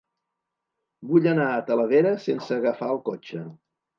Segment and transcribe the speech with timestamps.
[1.09, 3.45] Vull anar a Talavera sense agafar el cotxe.